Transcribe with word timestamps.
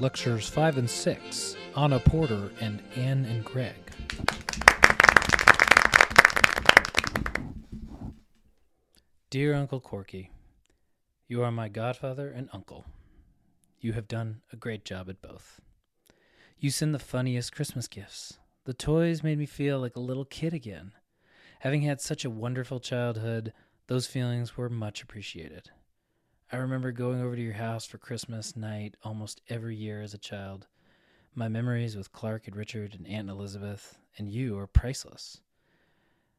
Lectures 0.00 0.48
5 0.48 0.78
and 0.78 0.88
6, 0.88 1.56
Anna 1.76 1.98
Porter 1.98 2.52
and 2.60 2.80
Anne 2.94 3.24
and 3.24 3.44
Greg. 3.44 3.74
Dear 9.28 9.54
Uncle 9.54 9.80
Corky, 9.80 10.30
you 11.26 11.42
are 11.42 11.50
my 11.50 11.68
godfather 11.68 12.30
and 12.30 12.48
uncle. 12.52 12.86
You 13.80 13.94
have 13.94 14.06
done 14.06 14.42
a 14.52 14.56
great 14.56 14.84
job 14.84 15.08
at 15.08 15.20
both. 15.20 15.60
You 16.60 16.70
send 16.70 16.94
the 16.94 17.00
funniest 17.00 17.52
Christmas 17.52 17.88
gifts. 17.88 18.38
The 18.66 18.74
toys 18.74 19.24
made 19.24 19.38
me 19.38 19.46
feel 19.46 19.80
like 19.80 19.96
a 19.96 20.00
little 20.00 20.24
kid 20.24 20.54
again. 20.54 20.92
Having 21.60 21.82
had 21.82 22.00
such 22.00 22.24
a 22.24 22.30
wonderful 22.30 22.78
childhood, 22.78 23.52
those 23.88 24.06
feelings 24.06 24.56
were 24.56 24.68
much 24.68 25.02
appreciated. 25.02 25.70
I 26.50 26.56
remember 26.56 26.92
going 26.92 27.20
over 27.20 27.36
to 27.36 27.42
your 27.42 27.52
house 27.52 27.84
for 27.84 27.98
Christmas 27.98 28.56
night 28.56 28.94
almost 29.04 29.42
every 29.50 29.76
year 29.76 30.00
as 30.00 30.14
a 30.14 30.18
child. 30.18 30.66
My 31.34 31.46
memories 31.46 31.94
with 31.94 32.10
Clark 32.10 32.46
and 32.46 32.56
Richard 32.56 32.94
and 32.94 33.06
Aunt 33.06 33.28
Elizabeth 33.28 33.98
and 34.16 34.30
you 34.30 34.58
are 34.58 34.66
priceless. 34.66 35.42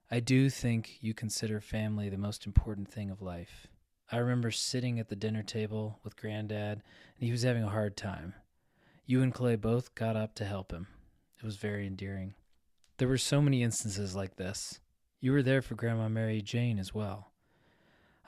I 0.09 0.20
do 0.20 0.49
think 0.49 0.98
you 0.99 1.13
consider 1.13 1.62
family 1.62 2.09
the 2.09 2.18
most 2.18 2.48
important 2.48 2.91
thing 2.91 3.12
of 3.12 3.22
life. 3.22 3.68
I 4.12 4.18
remember 4.18 4.49
sitting 4.49 4.99
at 4.99 5.09
the 5.09 5.16
dinner 5.16 5.44
table 5.44 5.99
with 6.04 6.18
Granddad, 6.18 6.82
and 6.82 7.26
he 7.26 7.32
was 7.32 7.44
having 7.44 7.63
a 7.63 7.70
hard 7.70 7.96
time. 7.96 8.34
You 9.05 9.21
and 9.21 9.32
Clay 9.32 9.57
both 9.57 9.94
got 9.94 10.16
up 10.16 10.34
to 10.35 10.46
help 10.46 10.71
him. 10.71 10.88
It 11.38 11.46
was 11.46 11.57
very 11.57 11.85
endearing. 11.85 12.34
There 12.98 13.07
were 13.07 13.20
so 13.20 13.44
many 13.44 13.62
instances 13.62 14.16
like 14.16 14.38
this. 14.38 14.80
You 15.20 15.34
were 15.34 15.44
there 15.44 15.62
for 15.62 15.76
Grandma 15.76 16.10
Mary 16.10 16.41
Jane 16.41 16.80
as 16.80 16.96
well. 16.96 17.32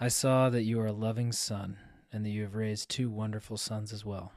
I 0.03 0.07
saw 0.07 0.49
that 0.49 0.63
you 0.63 0.79
are 0.79 0.87
a 0.87 0.91
loving 0.91 1.31
son, 1.31 1.77
and 2.11 2.25
that 2.25 2.31
you 2.31 2.41
have 2.41 2.55
raised 2.55 2.89
two 2.89 3.07
wonderful 3.07 3.55
sons 3.55 3.93
as 3.93 4.03
well. 4.03 4.33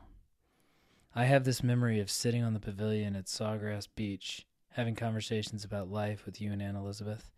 I 1.15 1.25
have 1.25 1.45
this 1.45 1.63
memory 1.63 2.01
of 2.01 2.11
sitting 2.11 2.43
on 2.43 2.53
the 2.53 2.61
pavilion 2.61 3.17
at 3.17 3.29
Sawgrass 3.29 3.89
Beach, 3.97 4.45
having 4.73 4.95
conversations 4.95 5.65
about 5.65 5.91
life 5.91 6.27
with 6.27 6.39
you 6.39 6.53
and 6.53 6.61
Aunt 6.61 6.77
Elizabeth. 6.77 7.31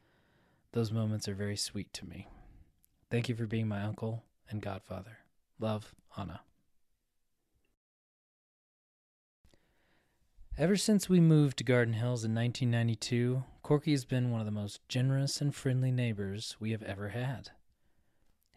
Those 0.73 0.91
moments 0.91 1.29
are 1.29 1.37
very 1.37 1.55
sweet 1.57 1.93
to 1.93 2.05
me. 2.05 2.27
Thank 3.13 3.29
you 3.29 3.37
for 3.37 3.47
being 3.47 3.69
my 3.69 3.83
uncle 3.83 4.25
and 4.51 4.61
godfather. 4.61 5.19
Love, 5.61 5.95
Anna. 6.19 6.41
Ever 10.59 10.77
since 10.77 11.09
we 11.09 11.21
moved 11.21 11.59
to 11.59 11.65
Garden 11.65 11.95
Hills 11.95 12.25
in 12.25 12.35
1992, 12.35 13.45
Corky 13.63 13.93
has 13.93 14.05
been 14.05 14.33
one 14.33 14.41
of 14.41 14.47
the 14.47 14.51
most 14.51 14.81
generous 14.89 15.41
and 15.41 15.55
friendly 15.55 15.93
neighbors 15.93 16.57
we 16.59 16.73
have 16.73 16.83
ever 16.83 17.11
had. 17.11 17.51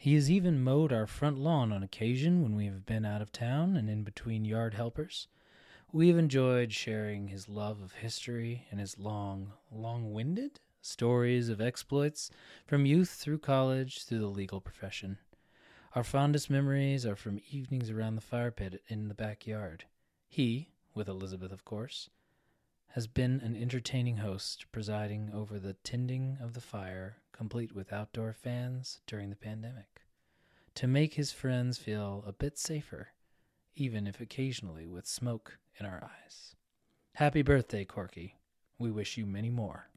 He 0.02 0.14
has 0.16 0.32
even 0.32 0.64
mowed 0.64 0.94
our 0.94 1.06
front 1.06 1.38
lawn 1.38 1.74
on 1.74 1.84
occasion 1.84 2.42
when 2.42 2.56
we 2.56 2.68
have 2.68 2.86
been 2.86 3.04
out 3.04 3.22
of 3.22 3.34
town 3.34 3.76
and 3.76 3.90
in 3.90 4.04
between 4.04 4.46
yard 4.46 4.74
helpers. 4.74 5.28
We 5.92 6.08
have 6.08 6.18
enjoyed 6.18 6.72
sharing 6.72 7.28
his 7.28 7.50
love 7.50 7.82
of 7.82 7.92
history 7.92 8.66
and 8.72 8.80
his 8.80 8.98
long, 8.98 9.52
long 9.70 10.14
winded 10.14 10.62
stories 10.82 11.50
of 11.50 11.60
exploits 11.60 12.32
from 12.66 12.86
youth 12.86 13.10
through 13.10 13.40
college 13.40 14.06
through 14.06 14.20
the 14.20 14.28
legal 14.28 14.62
profession. 14.62 15.18
Our 15.96 16.06
fondest 16.06 16.50
memories 16.50 17.06
are 17.06 17.18
from 17.18 17.42
evenings 17.52 17.90
around 17.90 18.16
the 18.16 18.22
fire 18.22 18.52
pit 18.52 18.82
in 18.88 19.10
the 19.10 19.14
backyard. 19.14 19.84
He, 20.30 20.70
with 20.94 21.10
Elizabeth, 21.10 21.52
of 21.52 21.66
course, 21.66 22.10
has 23.00 23.08
been 23.08 23.40
an 23.46 23.56
entertaining 23.56 24.18
host, 24.18 24.66
presiding 24.74 25.32
over 25.34 25.58
the 25.58 25.72
tending 25.86 26.38
of 26.42 26.52
the 26.52 26.60
fire, 26.60 27.16
complete 27.32 27.74
with 27.74 27.94
outdoor 27.94 28.34
fans 28.34 29.00
during 29.08 29.30
the 29.30 29.38
pandemic, 29.38 30.02
to 30.76 30.86
make 30.86 31.14
his 31.14 31.32
friends 31.32 31.78
feel 31.78 32.22
a 32.28 32.34
bit 32.34 32.58
safer, 32.58 33.08
even 33.74 34.06
if 34.06 34.20
occasionally 34.20 34.86
with 34.86 35.08
smoke 35.08 35.60
in 35.80 35.86
our 35.86 36.04
eyes. 36.04 36.58
Happy 37.14 37.42
birthday, 37.42 37.86
Corky. 37.86 38.36
We 38.78 38.92
wish 38.92 39.16
you 39.16 39.26
many 39.26 39.50
more. 39.50 39.88